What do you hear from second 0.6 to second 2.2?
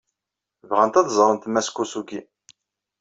Bɣant ad ẓrent Mass Kosugi.